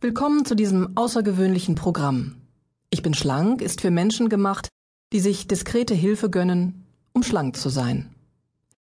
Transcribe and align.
Willkommen 0.00 0.44
zu 0.44 0.54
diesem 0.54 0.96
außergewöhnlichen 0.96 1.74
Programm. 1.74 2.36
Ich 2.88 3.02
bin 3.02 3.14
schlank 3.14 3.60
ist 3.60 3.80
für 3.80 3.90
Menschen 3.90 4.28
gemacht, 4.28 4.68
die 5.12 5.18
sich 5.18 5.48
diskrete 5.48 5.92
Hilfe 5.92 6.30
gönnen, 6.30 6.86
um 7.12 7.24
schlank 7.24 7.56
zu 7.56 7.68
sein. 7.68 8.14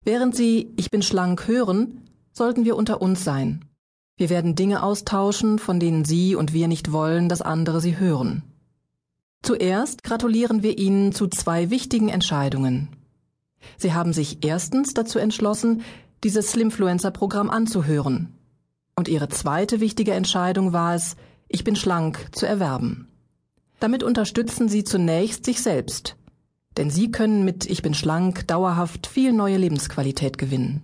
Während 0.02 0.34
Sie 0.34 0.72
Ich 0.76 0.90
bin 0.90 1.02
schlank 1.02 1.46
hören, 1.46 2.02
sollten 2.32 2.64
wir 2.64 2.74
unter 2.74 3.00
uns 3.00 3.22
sein. 3.22 3.64
Wir 4.16 4.28
werden 4.28 4.56
Dinge 4.56 4.82
austauschen, 4.82 5.60
von 5.60 5.78
denen 5.78 6.04
Sie 6.04 6.34
und 6.34 6.52
wir 6.52 6.66
nicht 6.66 6.90
wollen, 6.90 7.28
dass 7.28 7.42
andere 7.42 7.80
sie 7.80 7.96
hören. 7.96 8.42
Zuerst 9.40 10.02
gratulieren 10.02 10.64
wir 10.64 10.78
Ihnen 10.78 11.12
zu 11.12 11.28
zwei 11.28 11.70
wichtigen 11.70 12.08
Entscheidungen. 12.08 12.88
Sie 13.76 13.94
haben 13.94 14.12
sich 14.12 14.44
erstens 14.44 14.94
dazu 14.94 15.20
entschlossen, 15.20 15.82
dieses 16.24 16.50
Slimfluencer-Programm 16.50 17.50
anzuhören 17.50 18.34
und 18.98 19.06
ihre 19.06 19.28
zweite 19.28 19.78
wichtige 19.78 20.12
Entscheidung 20.12 20.72
war 20.72 20.96
es, 20.96 21.14
ich 21.46 21.62
bin 21.62 21.76
schlank 21.76 22.30
zu 22.32 22.46
erwerben. 22.46 23.06
Damit 23.78 24.02
unterstützen 24.02 24.68
sie 24.68 24.82
zunächst 24.82 25.44
sich 25.44 25.62
selbst, 25.62 26.16
denn 26.76 26.90
sie 26.90 27.12
können 27.12 27.44
mit 27.44 27.64
Ich 27.64 27.80
bin 27.80 27.94
schlank 27.94 28.48
dauerhaft 28.48 29.06
viel 29.06 29.32
neue 29.32 29.56
Lebensqualität 29.56 30.36
gewinnen. 30.36 30.82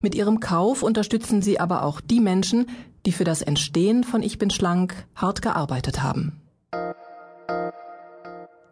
Mit 0.00 0.14
ihrem 0.14 0.40
Kauf 0.40 0.82
unterstützen 0.82 1.42
sie 1.42 1.60
aber 1.60 1.82
auch 1.84 2.00
die 2.00 2.18
Menschen, 2.18 2.70
die 3.04 3.12
für 3.12 3.24
das 3.24 3.42
Entstehen 3.42 4.04
von 4.04 4.22
Ich 4.22 4.38
bin 4.38 4.48
schlank 4.48 5.06
hart 5.14 5.42
gearbeitet 5.42 6.02
haben. 6.02 6.40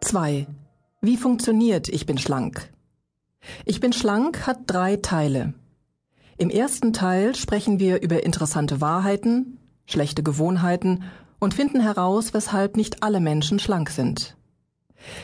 2. 0.01 0.47
Wie 0.99 1.17
funktioniert 1.17 1.87
Ich 1.89 2.07
bin 2.07 2.17
schlank? 2.17 2.73
Ich 3.65 3.79
bin 3.79 3.93
schlank 3.93 4.47
hat 4.47 4.61
drei 4.65 4.97
Teile. 4.97 5.53
Im 6.41 6.49
ersten 6.49 6.91
Teil 6.91 7.35
sprechen 7.35 7.79
wir 7.79 8.01
über 8.01 8.23
interessante 8.23 8.81
Wahrheiten, 8.81 9.59
schlechte 9.85 10.23
Gewohnheiten 10.23 11.03
und 11.37 11.53
finden 11.53 11.79
heraus, 11.79 12.33
weshalb 12.33 12.77
nicht 12.77 13.03
alle 13.03 13.19
Menschen 13.19 13.59
schlank 13.59 13.91
sind. 13.91 14.35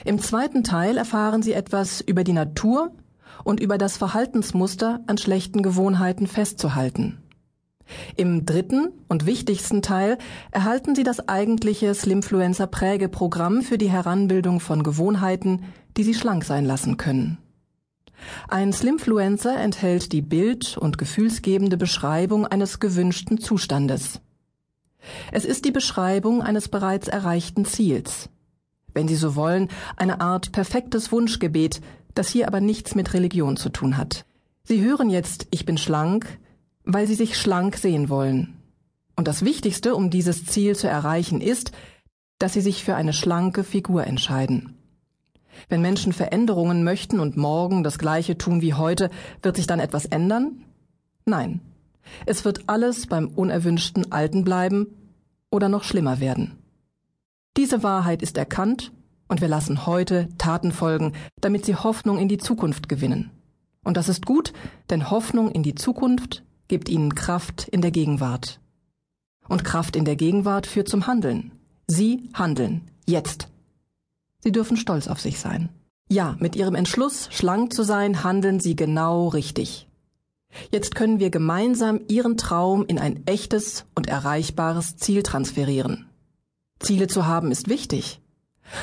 Im 0.05 0.19
zweiten 0.19 0.64
Teil 0.64 0.95
erfahren 0.95 1.42
Sie 1.42 1.53
etwas 1.53 2.02
über 2.02 2.23
die 2.23 2.33
Natur 2.33 2.92
und 3.44 3.59
über 3.59 3.80
das 3.80 3.97
Verhaltensmuster 3.97 5.00
an 5.08 5.17
schlechten 5.17 5.64
Gewohnheiten 5.64 6.27
festzuhalten. 6.27 7.17
Im 8.16 8.45
dritten 8.45 8.89
und 9.08 9.25
wichtigsten 9.25 9.81
Teil 9.81 10.20
erhalten 10.52 10.94
Sie 10.94 11.03
das 11.03 11.27
eigentliche 11.27 11.95
Slimfluencer 11.95 12.67
Prägeprogramm 12.67 13.64
für 13.64 13.80
die 13.80 13.89
Heranbildung 13.89 14.59
von 14.59 14.83
Gewohnheiten, 14.83 15.64
die 15.97 16.03
Sie 16.03 16.14
schlank 16.14 16.44
sein 16.44 16.64
lassen 16.64 16.97
können. 16.97 17.39
Ein 18.48 18.73
Slimfluencer 18.73 19.58
enthält 19.58 20.12
die 20.12 20.22
bild- 20.22 20.78
und 20.78 20.98
gefühlsgebende 20.98 21.78
Beschreibung 21.78 22.46
eines 22.46 22.80
gewünschten 22.80 23.40
Zustandes. 23.40 24.22
Es 25.32 25.46
ist 25.46 25.66
die 25.66 25.72
Beschreibung 25.72 26.42
eines 26.42 26.68
bereits 26.68 27.08
erreichten 27.08 27.66
Ziels. 27.66 28.30
Wenn 28.94 29.08
Sie 29.08 29.16
so 29.16 29.36
wollen, 29.36 29.70
eine 29.95 30.22
Art 30.22 30.52
perfektes 30.52 31.12
Wunschgebet, 31.12 31.82
das 32.16 32.30
hier 32.30 32.48
aber 32.48 32.62
nichts 32.62 32.95
mit 32.95 33.14
Religion 33.14 33.58
zu 33.58 33.70
tun 33.70 33.98
hat. 33.98 34.26
Sie 34.64 34.82
hören 34.82 35.10
jetzt 35.10 35.48
Ich 35.52 35.66
bin 35.66 35.78
schlank, 35.78 36.40
weil 36.84 37.08
Sie 37.08 37.16
sich 37.16 37.38
schlank 37.38 37.78
sehen 37.78 38.10
wollen. 38.10 38.58
Und 39.16 39.28
das 39.28 39.45
Wichtigste, 39.45 39.95
um 39.95 40.10
dieses 40.10 40.45
Ziel 40.45 40.76
zu 40.76 40.88
erreichen, 40.88 41.42
ist, 41.42 41.72
dass 42.40 42.54
Sie 42.54 42.62
sich 42.62 42.84
für 42.84 42.95
eine 42.95 43.14
schlanke 43.14 43.64
Figur 43.64 44.06
entscheiden. 44.06 44.77
Wenn 45.69 45.81
Menschen 45.81 46.13
Veränderungen 46.13 46.83
möchten 46.83 47.19
und 47.19 47.38
morgen 47.38 47.83
das 47.83 48.00
Gleiche 48.00 48.38
tun 48.38 48.61
wie 48.61 48.73
heute, 48.73 49.09
wird 49.41 49.55
sich 49.55 49.67
dann 49.67 49.80
etwas 49.80 50.05
ändern? 50.05 50.64
Nein. 51.25 51.61
Es 52.25 52.45
wird 52.45 52.61
alles 52.67 53.08
beim 53.08 53.27
unerwünschten 53.27 54.11
Alten 54.11 54.44
bleiben 54.44 54.88
oder 55.52 55.69
noch 55.69 55.83
schlimmer 55.83 56.19
werden. 56.19 56.58
Diese 57.58 57.83
Wahrheit 57.83 58.22
ist 58.22 58.38
erkannt 58.38 58.91
und 59.27 59.41
wir 59.41 59.47
lassen 59.47 59.86
heute 59.86 60.30
Taten 60.38 60.72
folgen, 60.72 61.14
damit 61.41 61.66
sie 61.66 61.75
Hoffnung 61.75 62.17
in 62.17 62.30
die 62.30 62.37
Zukunft 62.37 62.87
gewinnen. 62.87 63.32
Und 63.83 63.98
das 63.98 64.09
ist 64.09 64.26
gut, 64.26 64.53
denn 64.89 65.09
Hoffnung 65.09 65.52
in 65.52 65.64
die 65.64 65.76
Zukunft 65.76 66.43
gibt 66.67 66.89
ihnen 66.89 67.15
Kraft 67.15 67.67
in 67.67 67.82
der 67.82 67.92
Gegenwart. 67.92 68.59
Und 69.48 69.64
Kraft 69.64 69.95
in 69.95 70.05
der 70.05 70.15
Gegenwart 70.15 70.67
führt 70.67 70.89
zum 70.89 71.08
Handeln. 71.08 71.52
Sie 71.87 72.30
handeln. 72.33 72.82
Jetzt. 73.05 73.48
Sie 74.47 74.53
dürfen 74.53 74.77
stolz 74.77 75.09
auf 75.09 75.19
sich 75.19 75.41
sein. 75.41 75.67
Ja, 76.08 76.37
mit 76.39 76.55
Ihrem 76.55 76.73
Entschluss, 76.73 77.27
schlank 77.31 77.73
zu 77.73 77.83
sein, 77.83 78.23
handeln 78.23 78.61
Sie 78.61 78.77
genau 78.77 79.27
richtig. 79.27 79.89
Jetzt 80.71 80.95
können 80.95 81.19
wir 81.19 81.31
gemeinsam 81.31 81.99
Ihren 82.08 82.37
Traum 82.37 82.85
in 82.85 82.97
ein 82.97 83.27
echtes 83.27 83.83
und 83.93 84.08
erreichbares 84.08 84.95
Ziel 84.95 85.21
transferieren. 85.21 86.08
Ziele 86.80 87.08
zu 87.08 87.25
haben 87.25 87.52
ist 87.52 87.67
wichtig. 87.67 88.21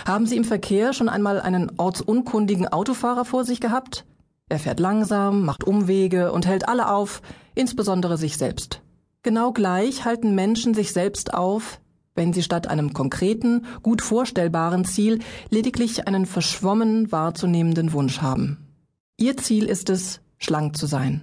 Haben 0.05 0.27
Sie 0.27 0.37
im 0.37 0.45
Verkehr 0.45 0.93
schon 0.93 1.09
einmal 1.09 1.41
einen 1.41 1.73
ortsunkundigen 1.79 2.69
Autofahrer 2.69 3.25
vor 3.25 3.47
sich 3.47 3.59
gehabt? 3.59 4.05
Er 4.51 4.59
fährt 4.59 4.81
langsam, 4.81 5.47
macht 5.47 5.65
Umwege 5.65 6.31
und 6.31 6.47
hält 6.47 6.69
alle 6.69 6.91
auf, 6.91 7.23
insbesondere 7.55 8.19
sich 8.19 8.37
selbst. 8.37 8.83
Genau 9.23 9.51
gleich 9.53 10.05
halten 10.05 10.35
Menschen 10.35 10.75
sich 10.75 10.93
selbst 10.93 11.33
auf, 11.33 11.81
wenn 12.15 12.33
sie 12.33 12.43
statt 12.43 12.69
einem 12.69 12.93
konkreten, 12.93 13.67
gut 13.83 14.03
vorstellbaren 14.03 14.85
Ziel 14.85 15.21
lediglich 15.51 16.07
einen 16.07 16.27
verschwommen 16.27 17.11
wahrzunehmenden 17.11 17.93
Wunsch 17.93 18.21
haben. 18.23 18.59
Ihr 19.17 19.37
Ziel 19.37 19.65
ist 19.65 19.91
es, 19.91 20.21
schlank 20.39 20.77
zu 20.77 20.87
sein. 20.87 21.23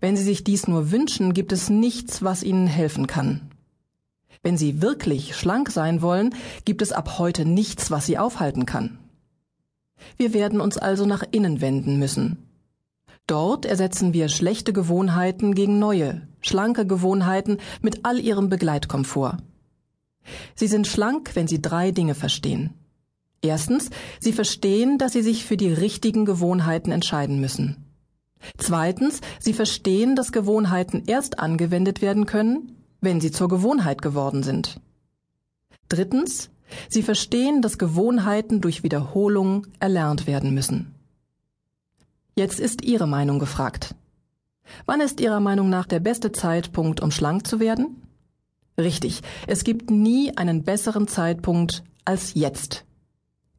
Wenn 0.00 0.16
Sie 0.16 0.22
sich 0.22 0.44
dies 0.44 0.68
nur 0.68 0.90
wünschen, 0.90 1.32
gibt 1.32 1.50
es 1.52 1.70
nichts, 1.70 2.22
was 2.22 2.42
Ihnen 2.42 2.66
helfen 2.66 3.06
kann. 3.06 3.40
Wenn 4.42 4.58
Sie 4.58 4.82
wirklich 4.82 5.34
schlank 5.34 5.70
sein 5.70 6.02
wollen, 6.02 6.34
gibt 6.66 6.82
es 6.82 6.92
ab 6.92 7.18
heute 7.18 7.46
nichts, 7.46 7.90
was 7.90 8.04
Sie 8.04 8.18
aufhalten 8.18 8.66
kann. 8.66 8.98
Wir 10.18 10.34
werden 10.34 10.60
uns 10.60 10.76
also 10.76 11.06
nach 11.06 11.22
innen 11.30 11.62
wenden 11.62 11.98
müssen. 11.98 12.36
Dort 13.26 13.64
ersetzen 13.64 14.12
wir 14.12 14.28
schlechte 14.28 14.74
Gewohnheiten 14.74 15.54
gegen 15.54 15.78
neue, 15.78 16.28
schlanke 16.42 16.86
Gewohnheiten 16.86 17.56
mit 17.80 18.04
all 18.04 18.20
ihrem 18.20 18.50
Begleitkomfort. 18.50 19.38
Sie 20.54 20.66
sind 20.66 20.86
schlank, 20.86 21.30
wenn 21.34 21.46
Sie 21.46 21.60
drei 21.60 21.90
Dinge 21.90 22.14
verstehen. 22.14 22.74
Erstens, 23.42 23.90
Sie 24.20 24.32
verstehen, 24.32 24.98
dass 24.98 25.12
Sie 25.12 25.22
sich 25.22 25.44
für 25.44 25.56
die 25.56 25.72
richtigen 25.72 26.24
Gewohnheiten 26.24 26.92
entscheiden 26.92 27.40
müssen. 27.40 27.84
Zweitens, 28.58 29.20
Sie 29.38 29.52
verstehen, 29.52 30.16
dass 30.16 30.32
Gewohnheiten 30.32 31.04
erst 31.06 31.38
angewendet 31.38 32.02
werden 32.02 32.26
können, 32.26 32.72
wenn 33.04 33.20
sie 33.20 33.30
zur 33.30 33.48
Gewohnheit 33.48 34.02
geworden 34.02 34.42
sind. 34.42 34.80
Drittens, 35.88 36.50
Sie 36.88 37.02
verstehen, 37.02 37.62
dass 37.62 37.78
Gewohnheiten 37.78 38.60
durch 38.60 38.82
Wiederholung 38.82 39.66
erlernt 39.78 40.26
werden 40.26 40.54
müssen. 40.54 40.94
Jetzt 42.34 42.58
ist 42.58 42.82
Ihre 42.82 43.06
Meinung 43.06 43.38
gefragt. 43.38 43.94
Wann 44.86 45.00
ist 45.00 45.20
Ihrer 45.20 45.40
Meinung 45.40 45.68
nach 45.68 45.86
der 45.86 46.00
beste 46.00 46.32
Zeitpunkt, 46.32 47.00
um 47.00 47.10
schlank 47.10 47.46
zu 47.46 47.60
werden? 47.60 48.02
Richtig, 48.76 49.22
es 49.46 49.64
gibt 49.64 49.90
nie 49.90 50.36
einen 50.36 50.64
besseren 50.64 51.06
Zeitpunkt 51.06 51.84
als 52.04 52.34
jetzt. 52.34 52.84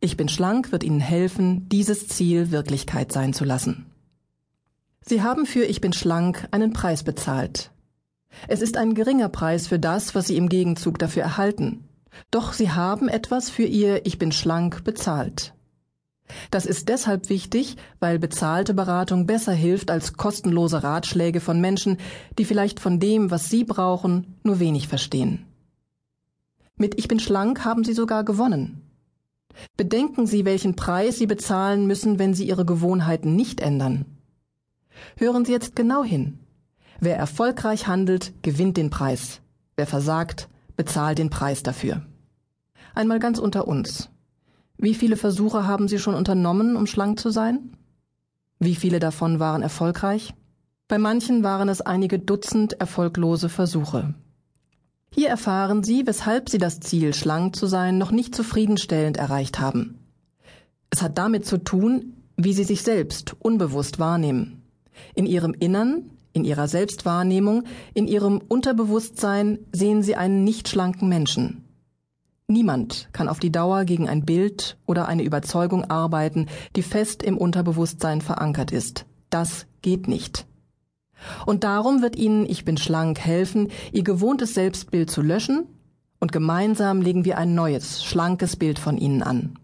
Ich 0.01 0.17
bin 0.17 0.27
schlank 0.29 0.71
wird 0.71 0.83
Ihnen 0.83 0.99
helfen, 0.99 1.69
dieses 1.69 2.07
Ziel 2.07 2.51
Wirklichkeit 2.51 3.11
sein 3.11 3.33
zu 3.33 3.45
lassen. 3.45 3.85
Sie 5.01 5.21
haben 5.21 5.45
für 5.45 5.63
Ich 5.63 5.81
bin 5.81 5.93
schlank 5.93 6.47
einen 6.51 6.73
Preis 6.73 7.03
bezahlt. 7.03 7.71
Es 8.47 8.61
ist 8.61 8.75
ein 8.75 8.93
geringer 8.93 9.29
Preis 9.29 9.67
für 9.67 9.79
das, 9.79 10.15
was 10.15 10.27
Sie 10.27 10.35
im 10.35 10.49
Gegenzug 10.49 10.99
dafür 10.99 11.23
erhalten. 11.23 11.87
Doch 12.31 12.53
Sie 12.53 12.71
haben 12.71 13.07
etwas 13.07 13.49
für 13.49 13.63
Ihr 13.63 14.05
Ich 14.05 14.19
bin 14.19 14.31
schlank 14.31 14.83
bezahlt. 14.83 15.53
Das 16.51 16.65
ist 16.65 16.89
deshalb 16.89 17.29
wichtig, 17.29 17.77
weil 17.99 18.19
bezahlte 18.19 18.73
Beratung 18.73 19.25
besser 19.25 19.53
hilft 19.53 19.91
als 19.91 20.13
kostenlose 20.13 20.83
Ratschläge 20.83 21.39
von 21.39 21.61
Menschen, 21.61 21.97
die 22.37 22.45
vielleicht 22.45 22.79
von 22.79 22.99
dem, 22.99 23.31
was 23.31 23.49
sie 23.49 23.63
brauchen, 23.63 24.35
nur 24.43 24.59
wenig 24.59 24.87
verstehen. 24.87 25.45
Mit 26.77 26.97
Ich 26.99 27.07
bin 27.07 27.19
schlank 27.19 27.63
haben 27.63 27.83
Sie 27.85 27.93
sogar 27.93 28.25
gewonnen. 28.25 28.81
Bedenken 29.77 30.27
Sie, 30.27 30.43
welchen 30.43 30.75
Preis 30.75 31.17
Sie 31.17 31.27
bezahlen 31.27 31.87
müssen, 31.87 32.19
wenn 32.19 32.33
Sie 32.33 32.45
Ihre 32.47 32.65
Gewohnheiten 32.65 33.35
nicht 33.35 33.61
ändern. 33.61 34.05
Hören 35.15 35.45
Sie 35.45 35.53
jetzt 35.53 35.75
genau 35.75 36.03
hin. 36.03 36.39
Wer 36.99 37.17
erfolgreich 37.17 37.87
handelt, 37.87 38.33
gewinnt 38.41 38.77
den 38.77 38.89
Preis. 38.89 39.41
Wer 39.77 39.87
versagt, 39.87 40.49
bezahlt 40.75 41.17
den 41.17 41.29
Preis 41.29 41.63
dafür. 41.63 42.05
Einmal 42.93 43.19
ganz 43.19 43.39
unter 43.39 43.67
uns. 43.67 44.09
Wie 44.77 44.93
viele 44.93 45.17
Versuche 45.17 45.65
haben 45.65 45.87
Sie 45.87 45.99
schon 45.99 46.15
unternommen, 46.15 46.75
um 46.75 46.85
schlank 46.87 47.19
zu 47.19 47.29
sein? 47.29 47.77
Wie 48.59 48.75
viele 48.75 48.99
davon 48.99 49.39
waren 49.39 49.61
erfolgreich? 49.61 50.33
Bei 50.87 50.97
manchen 50.97 51.43
waren 51.43 51.69
es 51.69 51.81
einige 51.81 52.19
Dutzend 52.19 52.73
erfolglose 52.73 53.49
Versuche. 53.49 54.13
Hier 55.11 55.29
erfahren 55.29 55.83
Sie, 55.83 56.05
weshalb 56.05 56.49
Sie 56.49 56.57
das 56.57 56.79
Ziel, 56.79 57.13
schlank 57.13 57.55
zu 57.55 57.67
sein, 57.67 57.97
noch 57.97 58.11
nicht 58.11 58.35
zufriedenstellend 58.35 59.17
erreicht 59.17 59.59
haben. 59.59 59.99
Es 60.89 61.01
hat 61.01 61.17
damit 61.17 61.45
zu 61.45 61.57
tun, 61.57 62.13
wie 62.37 62.53
Sie 62.53 62.65
sich 62.65 62.83
selbst 62.83 63.35
unbewusst 63.39 63.97
wahrnehmen. 63.97 64.61
In 65.13 65.25
Ihrem 65.25 65.53
Innern, 65.53 66.11
In 66.35 66.43
ihrer 66.43 66.67
Selbstwahrnehmung, 66.67 67.63
in 67.93 68.09
ihrem 68.09 68.39
Unterbewusstsein 68.39 69.59
sehen 69.71 70.03
sie 70.03 70.17
einen 70.17 70.43
nicht 70.43 70.67
schlanken 70.67 71.07
Menschen. 71.07 71.63
Niemand 72.47 73.09
kann 73.11 73.27
auf 73.27 73.39
die 73.39 73.51
Dauer 73.51 73.85
gegen 73.85 74.07
ein 74.07 74.23
Bild 74.23 74.77
oder 74.85 75.07
eine 75.07 75.23
Überzeugung 75.23 75.83
arbeiten, 75.85 76.47
die 76.75 76.83
fest 76.83 77.23
im 77.23 77.37
Unterbewusstsein 77.37 78.21
verankert 78.21 78.71
ist. 78.71 79.05
Das 79.31 79.65
geht 79.81 80.07
nicht. 80.07 80.45
Und 81.45 81.63
darum 81.63 82.01
wird 82.03 82.15
Ihnen 82.15 82.45
Ich 82.45 82.63
bin 82.63 82.77
schlank 82.77 83.19
helfen, 83.19 83.71
Ihr 83.91 84.03
gewohntes 84.03 84.53
Selbstbild 84.53 85.09
zu 85.09 85.21
löschen 85.21 85.67
und 86.19 86.31
gemeinsam 86.31 87.01
legen 87.01 87.25
wir 87.25 87.37
ein 87.37 87.55
neues, 87.55 88.03
schlankes 88.03 88.55
Bild 88.55 88.77
von 88.77 88.97
Ihnen 88.97 89.23
an. 89.23 89.57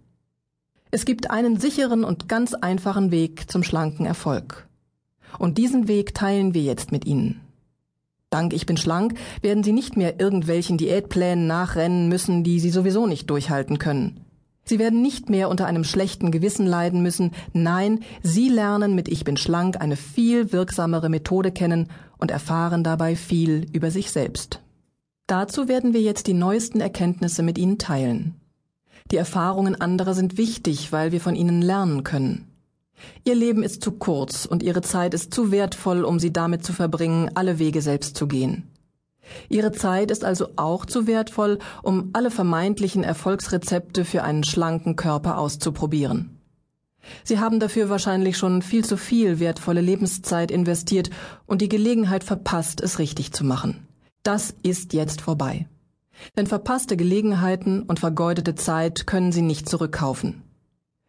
Es 0.89 1.05
gibt 1.05 1.29
einen 1.29 1.59
sicheren 1.59 2.03
und 2.03 2.27
ganz 2.27 2.53
einfachen 2.53 3.11
Weg 3.11 3.49
zum 3.49 3.63
schlanken 3.63 4.05
Erfolg. 4.05 4.67
Und 5.37 5.57
diesen 5.57 5.87
Weg 5.87 6.13
teilen 6.13 6.53
wir 6.53 6.63
jetzt 6.63 6.91
mit 6.91 7.05
Ihnen. 7.05 7.41
Dank 8.31 8.53
Ich 8.53 8.65
bin 8.65 8.77
schlank 8.77 9.13
werden 9.41 9.61
Sie 9.61 9.73
nicht 9.73 9.97
mehr 9.97 10.19
irgendwelchen 10.19 10.77
Diätplänen 10.77 11.47
nachrennen 11.47 12.07
müssen, 12.07 12.43
die 12.43 12.59
Sie 12.61 12.69
sowieso 12.69 13.05
nicht 13.05 13.29
durchhalten 13.29 13.77
können. 13.77 14.21
Sie 14.63 14.79
werden 14.79 15.01
nicht 15.01 15.29
mehr 15.29 15.49
unter 15.49 15.65
einem 15.65 15.83
schlechten 15.83 16.31
Gewissen 16.31 16.65
leiden 16.65 17.03
müssen. 17.03 17.31
Nein, 17.51 17.99
Sie 18.23 18.47
lernen 18.47 18.95
mit 18.95 19.09
Ich 19.09 19.25
bin 19.25 19.35
schlank 19.35 19.81
eine 19.81 19.97
viel 19.97 20.53
wirksamere 20.53 21.09
Methode 21.09 21.51
kennen 21.51 21.89
und 22.19 22.31
erfahren 22.31 22.83
dabei 22.83 23.17
viel 23.17 23.65
über 23.73 23.91
sich 23.91 24.11
selbst. 24.11 24.61
Dazu 25.27 25.67
werden 25.67 25.93
wir 25.93 26.01
jetzt 26.01 26.27
die 26.27 26.33
neuesten 26.33 26.79
Erkenntnisse 26.79 27.43
mit 27.43 27.57
Ihnen 27.57 27.79
teilen. 27.79 28.35
Die 29.11 29.17
Erfahrungen 29.17 29.79
anderer 29.79 30.13
sind 30.13 30.37
wichtig, 30.37 30.93
weil 30.93 31.11
wir 31.11 31.19
von 31.19 31.35
ihnen 31.35 31.61
lernen 31.61 32.03
können. 32.03 32.50
Ihr 33.23 33.35
Leben 33.35 33.63
ist 33.63 33.83
zu 33.83 33.91
kurz 33.91 34.45
und 34.45 34.63
ihre 34.63 34.81
Zeit 34.81 35.13
ist 35.13 35.33
zu 35.33 35.51
wertvoll, 35.51 36.03
um 36.03 36.19
sie 36.19 36.33
damit 36.33 36.63
zu 36.63 36.73
verbringen, 36.73 37.29
alle 37.35 37.59
Wege 37.59 37.81
selbst 37.81 38.15
zu 38.15 38.27
gehen. 38.27 38.67
Ihre 39.49 39.71
Zeit 39.71 40.11
ist 40.11 40.25
also 40.25 40.49
auch 40.55 40.85
zu 40.85 41.07
wertvoll, 41.07 41.59
um 41.83 42.09
alle 42.13 42.31
vermeintlichen 42.31 43.03
Erfolgsrezepte 43.03 44.05
für 44.05 44.23
einen 44.23 44.43
schlanken 44.43 44.95
Körper 44.95 45.37
auszuprobieren. 45.37 46.37
Sie 47.23 47.39
haben 47.39 47.59
dafür 47.59 47.89
wahrscheinlich 47.89 48.37
schon 48.37 48.61
viel 48.61 48.85
zu 48.85 48.97
viel 48.97 49.39
wertvolle 49.39 49.81
Lebenszeit 49.81 50.51
investiert 50.51 51.09
und 51.45 51.61
die 51.61 51.69
Gelegenheit 51.69 52.23
verpasst, 52.23 52.81
es 52.81 52.99
richtig 52.99 53.33
zu 53.33 53.43
machen. 53.43 53.87
Das 54.23 54.53
ist 54.61 54.93
jetzt 54.93 55.21
vorbei. 55.21 55.67
Denn 56.37 56.45
verpasste 56.45 56.97
Gelegenheiten 56.97 57.81
und 57.81 57.99
vergeudete 57.99 58.53
Zeit 58.53 59.07
können 59.07 59.31
Sie 59.31 59.41
nicht 59.41 59.67
zurückkaufen. 59.67 60.43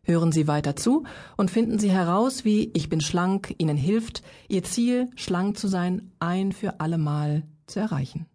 Hören 0.05 0.33
Sie 0.33 0.49
weiter 0.49 0.75
zu 0.75 1.05
und 1.37 1.51
finden 1.51 1.79
Sie 1.79 1.91
heraus, 1.91 2.45
wie 2.45 2.73
Ich 2.75 2.89
bin 2.89 3.01
schlank 3.01 3.55
Ihnen 3.59 3.77
hilft, 3.77 4.25
Ihr 4.49 4.65
Ziel, 4.65 5.11
schlank 5.15 5.57
zu 5.57 5.69
sein, 5.69 6.11
ein 6.19 6.51
für 6.51 6.81
allemal 6.81 7.45
zu 7.67 7.79
erreichen. 7.79 8.27